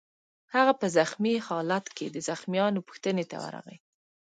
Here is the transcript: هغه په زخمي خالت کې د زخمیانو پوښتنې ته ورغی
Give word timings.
هغه 0.55 0.73
په 0.79 0.87
زخمي 0.97 1.35
خالت 1.47 1.85
کې 1.97 2.05
د 2.09 2.17
زخمیانو 2.29 2.85
پوښتنې 2.87 3.23
ته 3.31 3.35
ورغی 3.43 3.77